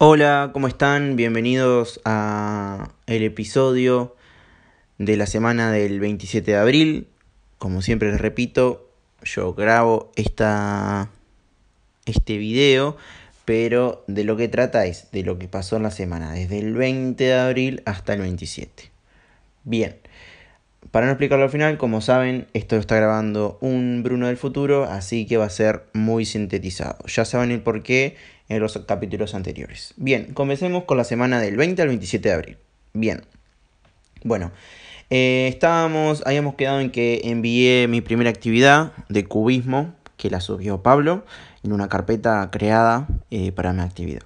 Hola, 0.00 0.50
¿cómo 0.52 0.68
están? 0.68 1.16
Bienvenidos 1.16 2.00
a 2.04 2.92
el 3.08 3.24
episodio 3.24 4.14
de 4.98 5.16
la 5.16 5.26
semana 5.26 5.72
del 5.72 5.98
27 5.98 6.52
de 6.52 6.56
abril. 6.56 7.08
Como 7.58 7.82
siempre 7.82 8.12
les 8.12 8.20
repito, 8.20 8.88
yo 9.24 9.54
grabo 9.54 10.12
esta, 10.14 11.10
este 12.06 12.38
video, 12.38 12.96
pero 13.44 14.04
de 14.06 14.22
lo 14.22 14.36
que 14.36 14.46
trata 14.46 14.86
es 14.86 15.10
de 15.10 15.24
lo 15.24 15.36
que 15.36 15.48
pasó 15.48 15.74
en 15.74 15.82
la 15.82 15.90
semana, 15.90 16.30
desde 16.30 16.60
el 16.60 16.74
20 16.74 17.24
de 17.24 17.34
abril 17.34 17.82
hasta 17.84 18.14
el 18.14 18.20
27. 18.20 18.92
Bien, 19.64 19.96
para 20.92 21.06
no 21.06 21.12
explicarlo 21.12 21.44
al 21.44 21.50
final, 21.50 21.76
como 21.76 22.02
saben, 22.02 22.46
esto 22.54 22.76
lo 22.76 22.80
está 22.80 22.94
grabando 22.94 23.58
un 23.60 24.04
Bruno 24.04 24.28
del 24.28 24.36
futuro, 24.36 24.84
así 24.84 25.26
que 25.26 25.38
va 25.38 25.46
a 25.46 25.50
ser 25.50 25.86
muy 25.92 26.24
sintetizado. 26.24 27.04
Ya 27.06 27.24
saben 27.24 27.50
el 27.50 27.62
por 27.62 27.82
qué 27.82 28.16
en 28.48 28.60
los 28.60 28.78
capítulos 28.86 29.34
anteriores. 29.34 29.94
Bien, 29.96 30.32
comencemos 30.32 30.84
con 30.84 30.96
la 30.96 31.04
semana 31.04 31.40
del 31.40 31.56
20 31.56 31.82
al 31.82 31.88
27 31.88 32.28
de 32.28 32.34
abril. 32.34 32.58
Bien, 32.94 33.22
bueno, 34.24 34.50
eh, 35.10 35.46
estábamos, 35.48 36.22
habíamos 36.26 36.54
quedado 36.54 36.80
en 36.80 36.90
que 36.90 37.22
envié 37.24 37.86
mi 37.88 38.00
primera 38.00 38.30
actividad 38.30 38.92
de 39.08 39.24
cubismo, 39.24 39.94
que 40.16 40.30
la 40.30 40.40
subió 40.40 40.82
Pablo, 40.82 41.24
en 41.62 41.72
una 41.72 41.88
carpeta 41.88 42.48
creada 42.50 43.06
eh, 43.30 43.52
para 43.52 43.72
mi 43.72 43.82
actividad. 43.82 44.22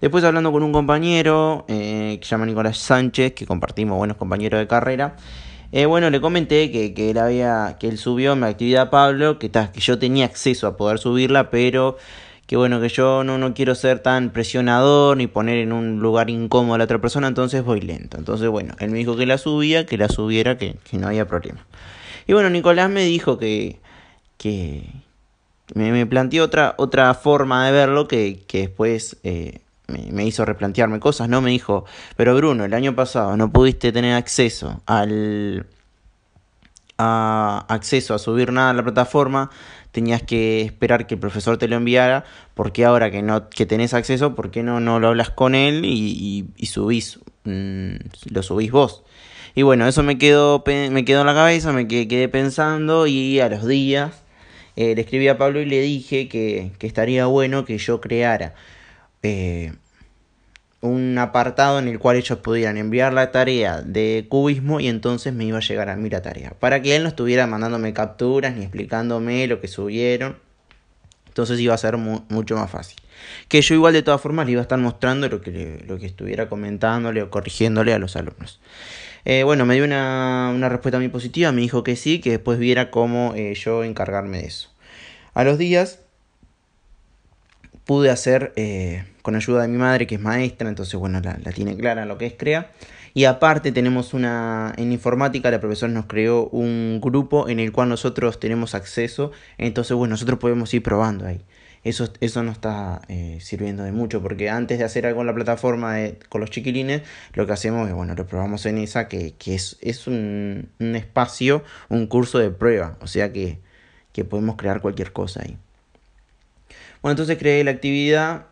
Después 0.00 0.24
hablando 0.24 0.50
con 0.52 0.62
un 0.62 0.72
compañero 0.72 1.64
eh, 1.68 2.18
que 2.20 2.26
se 2.26 2.30
llama 2.30 2.46
Nicolás 2.46 2.78
Sánchez, 2.78 3.34
que 3.34 3.46
compartimos 3.46 3.96
buenos 3.96 4.16
compañeros 4.16 4.60
de 4.60 4.66
carrera, 4.66 5.16
bueno, 5.88 6.10
le 6.10 6.20
comenté 6.20 6.70
que, 6.70 6.92
que, 6.92 7.10
él 7.10 7.18
había, 7.18 7.78
que 7.80 7.88
él 7.88 7.96
subió 7.96 8.36
mi 8.36 8.44
actividad 8.44 8.82
a 8.82 8.90
Pablo, 8.90 9.38
que, 9.38 9.50
que 9.50 9.80
yo 9.80 9.98
tenía 9.98 10.26
acceso 10.26 10.66
a 10.66 10.76
poder 10.76 10.98
subirla, 10.98 11.48
pero 11.48 11.96
que 12.46 12.56
bueno, 12.56 12.80
que 12.80 12.88
yo 12.88 13.24
no, 13.24 13.38
no 13.38 13.54
quiero 13.54 13.74
ser 13.74 14.00
tan 14.00 14.30
presionador 14.30 15.16
ni 15.16 15.26
poner 15.26 15.58
en 15.58 15.72
un 15.72 16.00
lugar 16.00 16.30
incómodo 16.30 16.74
a 16.74 16.78
la 16.78 16.84
otra 16.84 17.00
persona, 17.00 17.28
entonces 17.28 17.64
voy 17.64 17.80
lento. 17.80 18.18
Entonces, 18.18 18.48
bueno, 18.48 18.74
él 18.78 18.90
me 18.90 18.98
dijo 18.98 19.16
que 19.16 19.26
la 19.26 19.38
subía, 19.38 19.86
que 19.86 19.96
la 19.96 20.08
subiera, 20.08 20.58
que, 20.58 20.76
no 20.92 21.06
había 21.08 21.26
problema. 21.26 21.66
Y 22.26 22.32
bueno, 22.32 22.50
Nicolás 22.50 22.90
me 22.90 23.04
dijo 23.04 23.38
que, 23.38 23.80
que 24.36 24.84
me, 25.74 25.92
me 25.92 26.06
planteó 26.06 26.44
otra, 26.44 26.74
otra 26.78 27.14
forma 27.14 27.66
de 27.66 27.72
verlo 27.72 28.08
que, 28.08 28.42
que 28.46 28.62
después 28.62 29.16
eh, 29.22 29.60
me, 29.92 30.24
hizo 30.24 30.44
replantearme 30.44 31.00
cosas, 31.00 31.28
¿no? 31.28 31.40
Me 31.40 31.50
dijo, 31.50 31.84
pero 32.16 32.34
Bruno, 32.34 32.64
el 32.64 32.74
año 32.74 32.94
pasado 32.94 33.36
no 33.36 33.50
pudiste 33.50 33.92
tener 33.92 34.14
acceso 34.14 34.80
al... 34.86 35.66
A, 36.98 37.64
acceso 37.68 38.14
a 38.14 38.18
subir 38.18 38.52
nada 38.52 38.70
a 38.70 38.74
la 38.74 38.82
plataforma 38.82 39.50
tenías 39.92 40.22
que 40.22 40.62
esperar 40.62 41.06
que 41.06 41.14
el 41.14 41.20
profesor 41.20 41.58
te 41.58 41.68
lo 41.68 41.76
enviara, 41.76 42.24
porque 42.54 42.84
ahora 42.84 43.10
que 43.10 43.22
no 43.22 43.48
que 43.48 43.66
tenés 43.66 43.94
acceso, 43.94 44.34
¿por 44.34 44.50
qué 44.50 44.62
no, 44.62 44.80
no 44.80 44.98
lo 44.98 45.08
hablas 45.08 45.30
con 45.30 45.54
él 45.54 45.84
y, 45.84 46.46
subís, 46.66 47.20
mm, 47.44 47.94
lo 48.30 48.42
subís 48.42 48.72
vos? 48.72 49.04
Y 49.54 49.62
bueno, 49.62 49.86
eso 49.86 50.02
me 50.02 50.18
quedó, 50.18 50.64
me 50.66 51.04
quedó 51.04 51.20
en 51.20 51.26
la 51.26 51.34
cabeza, 51.34 51.72
me 51.72 51.86
quedé, 51.86 52.28
pensando 52.28 53.06
y 53.06 53.38
a 53.40 53.48
los 53.50 53.66
días 53.66 54.22
eh, 54.76 54.94
le 54.94 55.02
escribí 55.02 55.28
a 55.28 55.36
Pablo 55.36 55.60
y 55.60 55.66
le 55.66 55.80
dije 55.82 56.28
que, 56.28 56.72
que 56.78 56.86
estaría 56.86 57.26
bueno 57.26 57.66
que 57.66 57.76
yo 57.76 58.00
creara 58.00 58.54
eh, 59.22 59.72
un 60.82 61.16
apartado 61.16 61.78
en 61.78 61.86
el 61.86 62.00
cual 62.00 62.16
ellos 62.16 62.38
pudieran 62.38 62.76
enviar 62.76 63.12
la 63.12 63.30
tarea 63.30 63.80
de 63.82 64.26
cubismo 64.28 64.80
y 64.80 64.88
entonces 64.88 65.32
me 65.32 65.44
iba 65.44 65.58
a 65.58 65.60
llegar 65.60 65.88
a 65.88 65.96
mí 65.96 66.10
la 66.10 66.22
tarea. 66.22 66.54
Para 66.58 66.82
que 66.82 66.96
él 66.96 67.04
no 67.04 67.08
estuviera 67.08 67.46
mandándome 67.46 67.94
capturas 67.94 68.54
ni 68.56 68.62
explicándome 68.62 69.46
lo 69.46 69.60
que 69.60 69.68
subieron. 69.68 70.36
Entonces 71.28 71.60
iba 71.60 71.72
a 71.72 71.78
ser 71.78 71.96
mucho 71.96 72.56
más 72.56 72.70
fácil. 72.70 72.98
Que 73.48 73.62
yo 73.62 73.76
igual 73.76 73.92
de 73.92 74.02
todas 74.02 74.20
formas 74.20 74.44
le 74.46 74.52
iba 74.52 74.60
a 74.60 74.62
estar 74.62 74.78
mostrando 74.78 75.28
lo 75.28 75.40
que, 75.40 75.84
lo 75.86 75.98
que 75.98 76.06
estuviera 76.06 76.48
comentándole 76.48 77.22
o 77.22 77.30
corrigiéndole 77.30 77.94
a 77.94 77.98
los 77.98 78.16
alumnos. 78.16 78.60
Eh, 79.24 79.44
bueno, 79.44 79.64
me 79.64 79.76
dio 79.76 79.84
una, 79.84 80.52
una, 80.52 80.68
respuesta 80.68 80.98
muy 80.98 81.08
positiva, 81.08 81.52
me 81.52 81.60
dijo 81.60 81.84
que 81.84 81.94
sí, 81.94 82.20
que 82.20 82.30
después 82.30 82.58
viera 82.58 82.90
cómo 82.90 83.34
eh, 83.36 83.54
yo 83.54 83.84
encargarme 83.84 84.38
de 84.38 84.46
eso. 84.48 84.68
A 85.32 85.44
los 85.44 85.58
días 85.58 86.01
pude 87.84 88.10
hacer 88.10 88.52
eh, 88.56 89.04
con 89.22 89.34
ayuda 89.34 89.62
de 89.62 89.68
mi 89.68 89.78
madre, 89.78 90.06
que 90.06 90.16
es 90.16 90.20
maestra, 90.20 90.68
entonces, 90.68 90.94
bueno, 90.98 91.20
la, 91.20 91.34
tiene 91.52 91.76
clara 91.76 92.04
lo 92.06 92.18
que 92.18 92.26
es 92.26 92.34
CREA. 92.34 92.70
Y 93.14 93.24
aparte 93.24 93.72
tenemos 93.72 94.14
una, 94.14 94.72
en 94.78 94.90
informática 94.90 95.50
la 95.50 95.60
profesora 95.60 95.92
nos 95.92 96.06
creó 96.06 96.48
un 96.48 96.98
grupo 97.02 97.48
en 97.48 97.60
el 97.60 97.70
cual 97.70 97.90
nosotros 97.90 98.40
tenemos 98.40 98.74
acceso, 98.74 99.32
entonces, 99.58 99.96
bueno, 99.96 100.12
nosotros 100.12 100.38
podemos 100.38 100.72
ir 100.72 100.82
probando 100.82 101.26
ahí. 101.26 101.44
Eso, 101.84 102.08
eso 102.20 102.42
nos 102.44 102.54
está 102.54 103.02
eh, 103.08 103.38
sirviendo 103.40 103.82
de 103.82 103.90
mucho, 103.92 104.22
porque 104.22 104.48
antes 104.48 104.78
de 104.78 104.84
hacer 104.84 105.04
algo 105.04 105.20
en 105.22 105.26
la 105.26 105.34
plataforma 105.34 105.96
con 106.28 106.40
los 106.40 106.50
chiquilines, 106.50 107.02
lo 107.34 107.44
que 107.44 107.52
hacemos 107.52 107.88
es, 107.88 107.94
bueno, 107.94 108.14
lo 108.14 108.26
probamos 108.26 108.64
en 108.66 108.78
esa, 108.78 109.08
que, 109.08 109.34
que 109.34 109.56
es, 109.56 109.78
es 109.82 110.06
un, 110.06 110.70
un, 110.78 110.96
espacio, 110.96 111.64
un 111.88 112.06
curso 112.06 112.38
de 112.38 112.50
prueba, 112.50 112.96
o 113.00 113.08
sea 113.08 113.32
que, 113.32 113.58
que 114.12 114.24
podemos 114.24 114.56
crear 114.56 114.80
cualquier 114.80 115.12
cosa 115.12 115.42
ahí. 115.42 115.58
Bueno, 117.02 117.12
entonces 117.12 117.36
creé 117.36 117.64
la 117.64 117.72
actividad, 117.72 118.46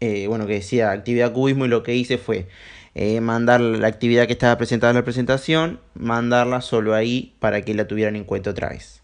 eh, 0.00 0.26
bueno, 0.28 0.46
que 0.46 0.54
decía 0.54 0.90
actividad 0.92 1.32
cubismo 1.32 1.64
y 1.64 1.68
lo 1.68 1.82
que 1.82 1.94
hice 1.94 2.18
fue 2.18 2.46
eh, 2.94 3.20
mandar 3.20 3.60
la 3.60 3.88
actividad 3.88 4.26
que 4.26 4.32
estaba 4.32 4.56
presentada 4.58 4.90
en 4.90 4.96
la 4.96 5.04
presentación, 5.04 5.80
mandarla 5.94 6.60
solo 6.60 6.94
ahí 6.94 7.34
para 7.40 7.62
que 7.62 7.74
la 7.74 7.86
tuvieran 7.86 8.16
en 8.16 8.24
cuenta 8.24 8.50
otra 8.50 8.68
vez. 8.68 9.02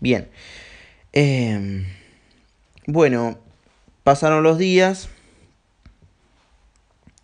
Bien. 0.00 0.28
Em, 1.12 1.86
bueno, 2.86 3.38
pasaron 4.02 4.42
los 4.42 4.58
días 4.58 5.08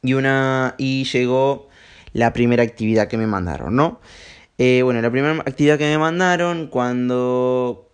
y 0.02 0.14
una 0.14 0.74
y 0.78 1.04
llegó 1.04 1.68
la 2.12 2.32
primera 2.32 2.62
actividad 2.62 3.08
que 3.08 3.18
me 3.18 3.26
mandaron, 3.26 3.76
¿no? 3.76 4.00
Eh, 4.58 4.82
bueno, 4.82 5.00
la 5.00 5.10
primera 5.10 5.34
actividad 5.40 5.78
que 5.78 5.84
me 5.84 5.98
mandaron, 5.98 6.66
cuando 6.68 7.90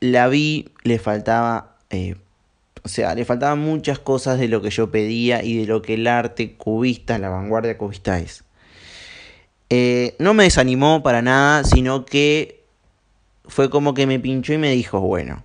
la 0.00 0.28
vi, 0.28 0.70
le 0.82 0.98
faltaba 0.98 1.76
o 2.88 2.90
sea, 2.90 3.14
le 3.14 3.26
faltaban 3.26 3.58
muchas 3.58 3.98
cosas 3.98 4.38
de 4.38 4.48
lo 4.48 4.62
que 4.62 4.70
yo 4.70 4.90
pedía 4.90 5.44
y 5.44 5.58
de 5.58 5.66
lo 5.66 5.82
que 5.82 5.92
el 5.92 6.06
arte 6.06 6.54
cubista, 6.54 7.18
la 7.18 7.28
vanguardia 7.28 7.76
cubista 7.76 8.18
es. 8.18 8.44
Eh, 9.68 10.16
no 10.18 10.32
me 10.32 10.44
desanimó 10.44 11.02
para 11.02 11.20
nada, 11.20 11.64
sino 11.64 12.06
que 12.06 12.64
fue 13.44 13.68
como 13.68 13.92
que 13.92 14.06
me 14.06 14.18
pinchó 14.18 14.54
y 14.54 14.56
me 14.56 14.70
dijo, 14.70 15.00
bueno, 15.00 15.44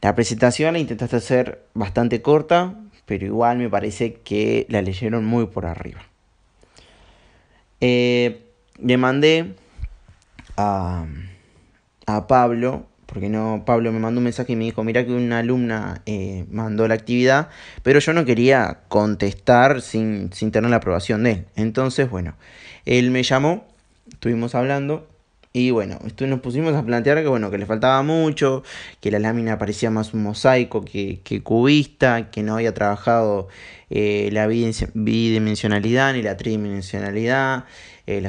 la 0.00 0.14
presentación 0.14 0.72
la 0.72 0.78
intentaste 0.78 1.16
hacer 1.16 1.66
bastante 1.74 2.22
corta, 2.22 2.74
pero 3.04 3.26
igual 3.26 3.58
me 3.58 3.68
parece 3.68 4.14
que 4.14 4.64
la 4.70 4.80
leyeron 4.80 5.26
muy 5.26 5.48
por 5.48 5.66
arriba. 5.66 6.00
Eh, 7.82 8.46
le 8.78 8.96
mandé 8.96 9.56
a, 10.56 11.04
a 12.06 12.26
Pablo 12.26 12.86
porque 13.06 13.28
no, 13.28 13.62
Pablo 13.64 13.92
me 13.92 14.00
mandó 14.00 14.18
un 14.18 14.24
mensaje 14.24 14.52
y 14.52 14.56
me 14.56 14.64
dijo, 14.64 14.84
mira 14.84 15.06
que 15.06 15.12
una 15.12 15.38
alumna 15.38 16.02
eh, 16.06 16.44
mandó 16.50 16.86
la 16.88 16.94
actividad, 16.94 17.48
pero 17.82 18.00
yo 18.00 18.12
no 18.12 18.24
quería 18.24 18.80
contestar 18.88 19.80
sin, 19.80 20.32
sin 20.32 20.50
tener 20.50 20.70
la 20.70 20.76
aprobación 20.76 21.22
de 21.22 21.30
él. 21.30 21.44
Entonces, 21.54 22.10
bueno, 22.10 22.34
él 22.84 23.10
me 23.10 23.22
llamó, 23.22 23.66
estuvimos 24.12 24.54
hablando 24.54 25.08
y 25.56 25.70
bueno, 25.70 25.98
nos 26.20 26.40
pusimos 26.40 26.74
a 26.74 26.84
plantear 26.84 27.22
que 27.22 27.28
bueno, 27.28 27.50
que 27.50 27.56
le 27.56 27.64
faltaba 27.64 28.02
mucho, 28.02 28.62
que 29.00 29.10
la 29.10 29.18
lámina 29.18 29.56
parecía 29.56 29.90
más 29.90 30.12
un 30.12 30.22
mosaico 30.22 30.84
que, 30.84 31.20
que 31.24 31.42
cubista, 31.42 32.30
que 32.30 32.42
no 32.42 32.56
había 32.56 32.74
trabajado 32.74 33.48
eh, 33.88 34.28
la 34.32 34.46
bidimensionalidad 34.48 36.12
ni 36.12 36.20
la 36.20 36.36
tridimensionalidad, 36.36 37.64
eh, 38.06 38.20
la 38.20 38.28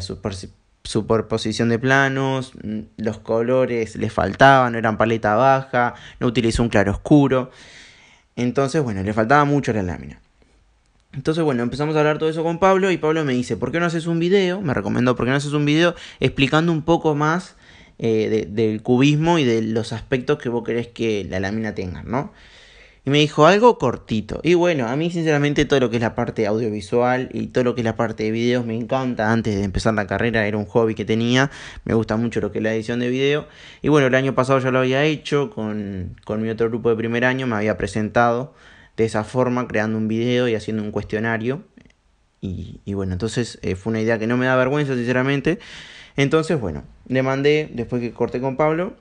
superposición 0.87 1.69
de 1.69 1.79
planos, 1.79 2.53
mm, 2.63 2.79
los 2.97 3.19
colores 3.19 3.95
le 3.97 4.09
faltaban, 4.09 4.71
no 4.71 4.79
eran 4.79 4.97
paleta 4.97 5.35
baja, 5.35 5.95
no 6.19 6.27
utilizó 6.27 6.63
un 6.63 6.69
claro 6.69 6.93
oscuro. 6.93 7.51
Entonces, 8.35 8.81
bueno, 8.81 9.03
le 9.03 9.13
faltaba 9.13 9.43
mucho 9.45 9.73
la 9.73 9.83
lámina. 9.83 10.21
Entonces, 11.13 11.43
bueno, 11.43 11.63
empezamos 11.63 11.95
a 11.95 11.99
hablar 11.99 12.19
todo 12.19 12.29
eso 12.29 12.43
con 12.43 12.59
Pablo 12.59 12.91
y 12.91 12.97
Pablo 12.97 13.25
me 13.25 13.33
dice, 13.33 13.57
¿por 13.57 13.71
qué 13.71 13.79
no 13.79 13.85
haces 13.87 14.07
un 14.07 14.19
video? 14.19 14.61
Me 14.61 14.73
recomendó, 14.73 15.15
¿por 15.15 15.25
qué 15.25 15.31
no 15.31 15.37
haces 15.37 15.53
un 15.53 15.65
video 15.65 15.95
explicando 16.19 16.71
un 16.71 16.83
poco 16.83 17.15
más 17.15 17.55
eh, 17.99 18.47
del 18.49 18.81
cubismo 18.81 19.39
y 19.39 19.43
de 19.43 19.61
los 19.61 19.91
aspectos 19.91 20.37
que 20.37 20.49
vos 20.49 20.63
querés 20.63 20.87
que 20.87 21.25
la 21.29 21.39
lámina 21.39 21.73
tenga, 21.73 22.03
¿no? 22.03 22.31
Y 23.07 23.09
me 23.09 23.19
dijo 23.19 23.45
algo 23.45 23.77
cortito. 23.77 24.41
Y 24.43 24.55
bueno, 24.55 24.85
a 24.89 24.97
mí 24.97 25.09
sinceramente 25.09 25.63
todo 25.63 25.79
lo 25.79 25.89
que 25.89 25.95
es 25.95 26.01
la 26.01 26.13
parte 26.13 26.45
audiovisual 26.45 27.29
y 27.31 27.47
todo 27.47 27.63
lo 27.63 27.73
que 27.73 27.79
es 27.79 27.85
la 27.85 27.95
parte 27.95 28.23
de 28.23 28.31
videos 28.31 28.65
me 28.65 28.75
encanta. 28.75 29.31
Antes 29.31 29.55
de 29.55 29.63
empezar 29.63 29.93
la 29.93 30.07
carrera 30.07 30.45
era 30.45 30.57
un 30.57 30.65
hobby 30.65 30.93
que 30.93 31.05
tenía. 31.05 31.49
Me 31.85 31.93
gusta 31.93 32.17
mucho 32.17 32.41
lo 32.41 32.51
que 32.51 32.57
es 32.57 32.63
la 32.65 32.73
edición 32.73 32.99
de 32.99 33.07
video. 33.07 33.47
Y 33.81 33.87
bueno, 33.87 34.07
el 34.07 34.15
año 34.15 34.35
pasado 34.35 34.59
ya 34.59 34.71
lo 34.71 34.79
había 34.79 35.05
hecho 35.05 35.51
con, 35.51 36.17
mi 36.37 36.49
otro 36.49 36.67
grupo 36.67 36.89
de 36.89 36.97
primer 36.97 37.23
año. 37.23 37.47
Me 37.47 37.55
había 37.55 37.77
presentado 37.77 38.53
de 38.97 39.05
esa 39.05 39.23
forma, 39.23 39.69
creando 39.69 39.97
un 39.97 40.09
video 40.09 40.49
y 40.49 40.55
haciendo 40.55 40.83
un 40.83 40.91
cuestionario. 40.91 41.63
Y, 42.41 42.93
bueno, 42.93 43.13
entonces 43.13 43.57
eh, 43.61 43.77
fue 43.77 43.91
una 43.91 44.01
idea 44.01 44.19
que 44.19 44.27
no 44.27 44.35
me 44.35 44.47
da 44.47 44.57
vergüenza, 44.57 44.95
sinceramente. 44.95 45.59
Entonces, 46.17 46.59
bueno, 46.59 46.83
le 47.07 47.23
mandé, 47.23 47.69
después 47.73 48.01
que 48.01 48.11
corté 48.11 48.41
con 48.41 48.57
Pablo, 48.57 48.95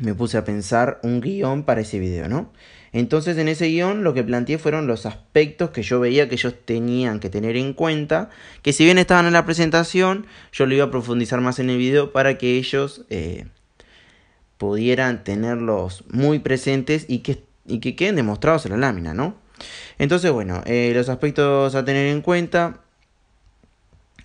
me 0.00 0.14
puse 0.14 0.38
a 0.38 0.44
pensar 0.44 1.00
un 1.02 1.20
guion 1.20 1.64
para 1.64 1.80
ese 1.80 1.98
video, 1.98 2.28
¿no? 2.28 2.52
Entonces 2.92 3.36
en 3.36 3.48
ese 3.48 3.66
guion 3.66 4.02
lo 4.02 4.14
que 4.14 4.24
planteé 4.24 4.58
fueron 4.58 4.86
los 4.86 5.04
aspectos 5.06 5.70
que 5.70 5.82
yo 5.82 6.00
veía 6.00 6.28
que 6.28 6.36
ellos 6.36 6.54
tenían 6.64 7.20
que 7.20 7.28
tener 7.28 7.56
en 7.56 7.74
cuenta, 7.74 8.30
que 8.62 8.72
si 8.72 8.84
bien 8.84 8.98
estaban 8.98 9.26
en 9.26 9.34
la 9.34 9.44
presentación, 9.44 10.26
yo 10.52 10.66
lo 10.66 10.74
iba 10.74 10.84
a 10.84 10.90
profundizar 10.90 11.40
más 11.40 11.58
en 11.58 11.70
el 11.70 11.76
video 11.76 12.12
para 12.12 12.38
que 12.38 12.56
ellos 12.56 13.04
eh, 13.10 13.46
pudieran 14.56 15.22
tenerlos 15.22 16.04
muy 16.10 16.38
presentes 16.38 17.04
y 17.08 17.18
que, 17.18 17.44
y 17.66 17.80
que 17.80 17.94
queden 17.94 18.16
demostrados 18.16 18.64
en 18.66 18.72
la 18.72 18.78
lámina, 18.78 19.12
¿no? 19.14 19.36
Entonces, 19.98 20.30
bueno, 20.30 20.62
eh, 20.66 20.92
los 20.94 21.08
aspectos 21.08 21.74
a 21.74 21.84
tener 21.84 22.06
en 22.06 22.22
cuenta, 22.22 22.80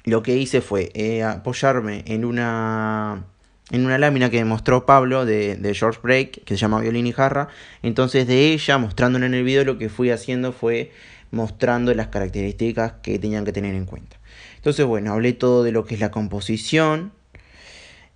lo 0.06 0.22
que 0.22 0.36
hice 0.38 0.62
fue 0.62 0.92
eh, 0.94 1.24
apoyarme 1.24 2.04
en 2.08 2.26
una 2.26 3.26
en 3.72 3.86
una 3.86 3.98
lámina 3.98 4.30
que 4.30 4.44
mostró 4.46 4.86
Pablo 4.86 5.26
de, 5.26 5.74
George 5.74 6.00
Break, 6.04 6.44
que 6.44 6.56
se 6.56 6.58
llama 6.58 6.82
Violín 6.82 7.08
y 7.08 7.14
Jarra. 7.14 7.48
Entonces 7.82 8.28
de 8.28 8.52
ella, 8.52 8.78
mostrándola 8.78 9.26
en 9.26 9.34
el 9.34 9.44
video, 9.44 9.64
lo 9.64 9.78
que 9.78 9.90
fui 9.90 10.10
haciendo 10.10 10.52
fue 10.52 10.92
mostrando 11.32 11.94
las 11.94 12.08
características 12.08 12.94
que 13.02 13.18
tenían 13.20 13.46
que 13.46 13.54
tener 13.54 13.74
en 13.74 13.86
cuenta. 13.86 14.18
Entonces, 14.58 14.86
bueno, 14.86 15.14
hablé 15.14 15.34
todo 15.34 15.64
de 15.64 15.72
lo 15.72 15.86
que 15.86 15.96
es 15.96 16.00
la 16.00 16.12
composición, 16.12 17.12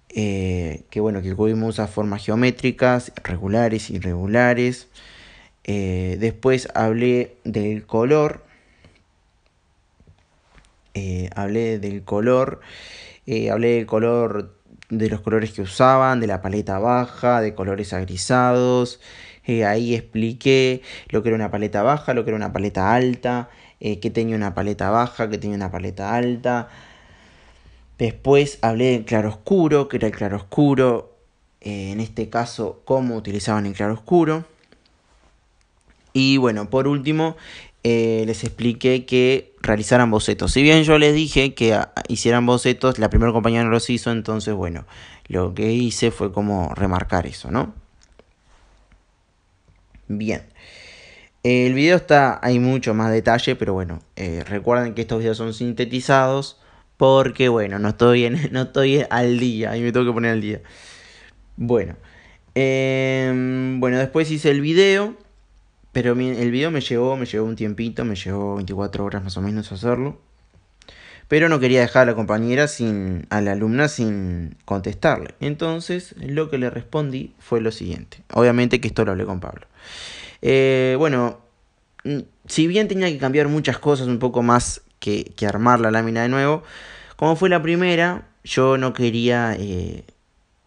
eh, 0.09 0.83
que 0.89 0.99
bueno, 0.99 1.21
que 1.21 1.29
el 1.29 1.35
cubismo 1.35 1.67
usa 1.67 1.87
formas 1.87 2.25
geométricas, 2.25 3.11
regulares, 3.23 3.89
irregulares. 3.89 4.87
Eh, 5.63 6.17
después 6.19 6.69
hablé 6.73 7.35
del 7.43 7.85
color. 7.85 8.45
Eh, 10.93 11.29
hablé 11.35 11.79
del 11.79 12.03
color. 12.03 12.61
hablé 13.51 13.75
del 13.75 13.85
color 13.85 14.56
de 14.89 15.09
los 15.09 15.21
colores 15.21 15.51
que 15.51 15.61
usaban, 15.61 16.19
de 16.19 16.27
la 16.27 16.41
paleta 16.41 16.79
baja, 16.79 17.41
de 17.41 17.53
colores 17.55 17.93
agrisados. 17.93 18.99
Eh, 19.45 19.65
ahí 19.65 19.95
expliqué 19.95 20.81
lo 21.09 21.23
que 21.23 21.29
era 21.29 21.35
una 21.35 21.51
paleta 21.51 21.83
baja, 21.83 22.13
lo 22.13 22.23
que 22.23 22.31
era 22.31 22.37
una 22.37 22.53
paleta 22.53 22.93
alta, 22.93 23.49
eh, 23.79 23.99
que 23.99 24.09
tenía 24.09 24.35
una 24.35 24.53
paleta 24.53 24.89
baja, 24.89 25.29
que 25.29 25.37
tenía 25.37 25.55
una 25.55 25.71
paleta 25.71 26.15
alta. 26.15 26.69
Después 27.97 28.59
hablé 28.61 28.91
del 28.91 29.05
claroscuro, 29.05 29.87
que 29.87 29.97
era 29.97 30.07
el 30.07 30.13
claroscuro, 30.13 31.15
eh, 31.61 31.91
en 31.91 31.99
este 31.99 32.29
caso 32.29 32.81
cómo 32.85 33.15
utilizaban 33.15 33.65
el 33.65 33.73
claroscuro. 33.73 34.45
Y 36.13 36.37
bueno, 36.37 36.69
por 36.69 36.87
último, 36.87 37.37
eh, 37.89 38.25
les 38.25 38.43
expliqué 38.43 39.05
que 39.05 39.55
realizaran 39.61 40.11
bocetos. 40.11 40.51
Si 40.51 40.61
bien 40.61 40.83
yo 40.83 40.97
les 40.97 41.15
dije 41.15 41.53
que 41.53 41.73
ah, 41.73 41.93
hicieran 42.09 42.45
bocetos, 42.45 42.99
la 42.99 43.09
primera 43.09 43.31
compañía 43.31 43.63
no 43.63 43.69
los 43.69 43.89
hizo, 43.89 44.11
entonces 44.11 44.53
bueno, 44.53 44.85
lo 45.27 45.53
que 45.53 45.71
hice 45.71 46.11
fue 46.11 46.33
como 46.33 46.75
remarcar 46.75 47.27
eso, 47.27 47.49
¿no? 47.49 47.73
Bien. 50.09 50.41
El 51.43 51.73
video 51.75 51.95
está, 51.95 52.41
hay 52.43 52.59
mucho 52.59 52.93
más 52.93 53.09
detalle, 53.09 53.55
pero 53.55 53.71
bueno, 53.71 54.01
eh, 54.17 54.43
recuerden 54.45 54.93
que 54.93 55.03
estos 55.03 55.19
videos 55.19 55.37
son 55.37 55.53
sintetizados 55.53 56.59
porque 56.97 57.47
bueno, 57.47 57.79
no 57.79 57.87
estoy, 57.87 58.29
no 58.51 58.63
estoy 58.63 59.05
al 59.09 59.39
día 59.39 59.77
y 59.77 59.81
me 59.81 59.93
tengo 59.93 60.07
que 60.07 60.13
poner 60.13 60.31
al 60.31 60.41
día. 60.41 60.61
Bueno, 61.55 61.95
em, 62.53 63.79
bueno, 63.79 63.97
después 63.97 64.29
hice 64.29 64.51
el 64.51 64.59
video 64.59 65.15
pero 65.97 66.11
el 66.11 66.51
video 66.51 66.69
me 66.69 66.79
llevó, 66.79 67.17
me 67.17 67.25
llevó 67.25 67.47
un 67.47 67.55
tiempito, 67.55 68.05
me 68.05 68.13
llevó 68.13 68.57
24 68.57 69.03
horas 69.03 69.23
más 69.23 69.35
o 69.35 69.41
menos 69.41 69.71
hacerlo. 69.71 70.19
Pero 71.27 71.49
no 71.49 71.59
quería 71.59 71.79
dejar 71.81 72.03
a 72.03 72.11
la 72.11 72.15
compañera 72.15 72.67
sin, 72.67 73.25
a 73.31 73.41
la 73.41 73.53
alumna 73.53 73.87
sin 73.87 74.57
contestarle. 74.63 75.33
Entonces 75.39 76.13
lo 76.19 76.51
que 76.51 76.59
le 76.59 76.69
respondí 76.69 77.33
fue 77.39 77.61
lo 77.61 77.71
siguiente. 77.71 78.19
Obviamente 78.31 78.79
que 78.79 78.89
esto 78.89 79.05
lo 79.05 79.13
hablé 79.13 79.25
con 79.25 79.39
Pablo. 79.39 79.65
Eh, 80.43 80.95
bueno, 80.99 81.39
mm, 82.03 82.19
si 82.45 82.67
bien 82.67 82.87
tenía 82.87 83.07
que 83.07 83.17
cambiar 83.17 83.47
muchas 83.47 83.79
cosas 83.79 84.05
un 84.05 84.19
poco 84.19 84.43
más 84.43 84.83
que, 84.99 85.33
armar 85.47 85.79
la 85.79 85.89
lámina 85.89 86.21
de 86.21 86.29
nuevo, 86.29 86.61
como 87.15 87.35
fue 87.35 87.49
la 87.49 87.63
primera, 87.63 88.27
yo 88.43 88.77
no 88.77 88.93
quería 88.93 89.55
eh, 89.57 90.03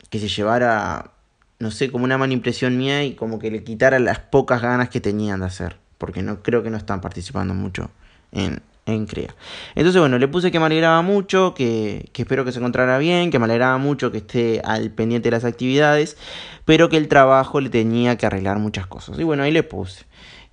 que 0.08 0.18
se 0.18 0.26
llevara 0.26 1.12
no 1.60 1.70
sé, 1.70 1.90
como 1.90 2.04
una 2.04 2.18
mala 2.18 2.32
impresión 2.32 2.76
mía 2.76 3.04
y 3.04 3.14
como 3.14 3.38
que 3.38 3.50
le 3.50 3.62
quitara 3.62 3.98
las 3.98 4.18
pocas 4.18 4.62
ganas 4.62 4.88
que 4.88 5.00
tenían 5.00 5.40
de 5.40 5.46
hacer. 5.46 5.76
Porque 5.98 6.22
no 6.22 6.42
creo 6.42 6.62
que 6.62 6.70
no 6.70 6.78
están 6.78 7.02
participando 7.02 7.52
mucho 7.52 7.90
en, 8.32 8.62
en 8.86 9.06
CREA. 9.06 9.34
Entonces, 9.74 10.00
bueno, 10.00 10.18
le 10.18 10.26
puse 10.26 10.50
que 10.50 10.58
me 10.58 10.64
alegraba 10.64 11.02
mucho, 11.02 11.52
que, 11.54 12.08
que, 12.14 12.22
espero 12.22 12.46
que 12.46 12.52
se 12.52 12.58
encontrara 12.58 12.96
bien, 12.96 13.30
que 13.30 13.38
me 13.38 13.44
alegraba 13.44 13.76
mucho 13.76 14.10
que 14.10 14.18
esté 14.18 14.62
al 14.64 14.90
pendiente 14.90 15.28
de 15.28 15.36
las 15.36 15.44
actividades, 15.44 16.16
pero 16.64 16.88
que 16.88 16.96
el 16.96 17.08
trabajo 17.08 17.60
le 17.60 17.68
tenía 17.68 18.16
que 18.16 18.24
arreglar 18.24 18.58
muchas 18.58 18.86
cosas. 18.86 19.18
Y 19.18 19.24
bueno, 19.24 19.42
ahí 19.42 19.52
le 19.52 19.62
puse 19.62 20.06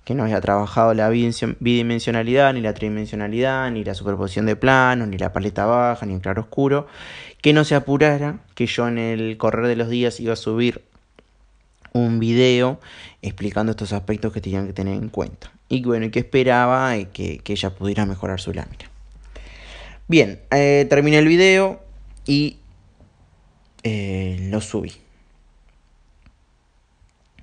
que 0.08 0.14
no 0.14 0.22
había 0.22 0.40
trabajado 0.40 0.94
la 0.94 1.10
bidimensionalidad, 1.10 2.54
ni 2.54 2.62
la 2.62 2.72
tridimensionalidad, 2.72 3.70
ni 3.70 3.84
la 3.84 3.92
superposición 3.92 4.46
de 4.46 4.56
planos, 4.56 5.06
ni 5.06 5.18
la 5.18 5.34
paleta 5.34 5.66
baja, 5.66 6.06
ni 6.06 6.14
el 6.14 6.22
claro 6.22 6.40
oscuro, 6.40 6.86
que 7.42 7.52
no 7.52 7.62
se 7.62 7.74
apurara, 7.74 8.38
que 8.54 8.64
yo 8.64 8.88
en 8.88 8.96
el 8.96 9.36
correr 9.36 9.66
de 9.66 9.76
los 9.76 9.90
días 9.90 10.18
iba 10.18 10.32
a 10.32 10.36
subir 10.36 10.87
un 11.98 12.18
video 12.18 12.80
explicando 13.22 13.70
estos 13.70 13.92
aspectos 13.92 14.32
que 14.32 14.40
tenían 14.40 14.66
que 14.66 14.72
tener 14.72 14.94
en 14.94 15.08
cuenta. 15.08 15.52
Y 15.68 15.82
bueno, 15.82 16.10
que 16.10 16.20
esperaba 16.20 16.96
que, 17.12 17.38
que 17.38 17.52
ella 17.52 17.70
pudiera 17.70 18.06
mejorar 18.06 18.40
su 18.40 18.52
lámina. 18.52 18.88
Bien, 20.08 20.40
eh, 20.50 20.86
terminé 20.88 21.18
el 21.18 21.28
video 21.28 21.82
y 22.24 22.56
eh, 23.82 24.48
lo 24.50 24.62
subí. 24.62 24.92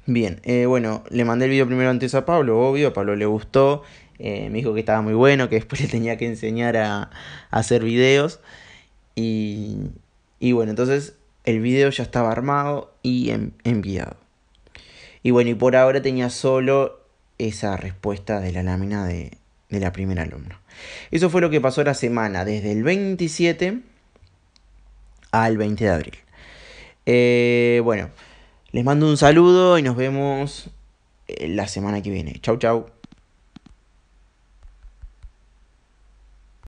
Bien, 0.08 0.42
eh, 0.44 0.66
bueno, 0.66 1.04
le 1.12 1.26
mandé 1.26 1.46
el 1.46 1.52
video 1.52 1.68
primero 1.68 1.92
antes 1.92 2.16
a 2.16 2.26
Pablo, 2.26 2.60
obvio, 2.60 2.88
a 2.88 2.94
Pablo 2.94 3.16
le 3.16 3.28
gustó, 3.28 3.84
me 4.18 4.50
dijo 4.50 4.74
que 4.74 4.80
estaba 4.80 5.04
muy 5.04 5.14
bueno, 5.14 5.48
que 5.48 5.56
después 5.58 5.80
le 5.80 5.88
tenía 5.88 6.18
que 6.18 6.26
enseñar 6.26 6.76
a, 6.76 7.12
hacer 7.52 7.84
videos. 7.84 8.40
Y, 9.14 9.78
y, 10.40 10.52
bueno, 10.54 10.72
entonces 10.72 11.16
el 11.44 11.60
video 11.60 11.92
ya 11.92 12.02
estaba 12.02 12.32
armado 12.32 12.96
y 13.04 13.32
enviado. 13.64 14.25
Y 15.26 15.32
bueno, 15.32 15.50
y 15.50 15.56
por 15.56 15.76
ahora 15.76 16.04
tenía 16.04 16.30
solo 16.30 17.00
esa 17.40 17.78
respuesta 17.78 18.40
de 18.42 18.52
la 18.52 18.62
lámina 18.62 19.08
de, 19.08 19.32
la 19.70 19.92
primera 19.92 20.22
alumna. 20.22 20.62
Eso 21.10 21.32
fue 21.32 21.42
lo 21.42 21.50
que 21.50 21.60
pasó 21.60 21.84
la 21.84 21.96
semana, 21.96 22.46
desde 22.46 22.72
el 22.72 22.84
27 22.84 23.80
al 25.32 25.58
20 25.58 25.84
de 25.84 25.90
abril. 25.90 26.14
Eh, 27.08 27.82
bueno, 27.84 28.12
les 28.70 28.86
mando 28.86 29.10
un 29.10 29.18
saludo 29.18 29.80
y 29.80 29.82
nos 29.82 29.96
vemos 29.96 30.70
eh, 31.28 31.48
la 31.48 31.68
semana 31.68 32.04
que 32.04 32.12
viene. 32.12 32.34
Chau, 32.44 32.58
chau. 32.58 32.86